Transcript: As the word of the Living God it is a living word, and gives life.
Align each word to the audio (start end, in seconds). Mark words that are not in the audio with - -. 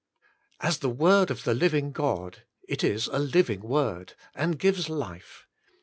As 0.61 0.79
the 0.79 0.89
word 0.89 1.29
of 1.29 1.43
the 1.43 1.53
Living 1.53 1.91
God 1.91 2.41
it 2.67 2.83
is 2.83 3.05
a 3.05 3.19
living 3.19 3.61
word, 3.61 4.15
and 4.33 4.57
gives 4.57 4.89
life. 4.89 5.45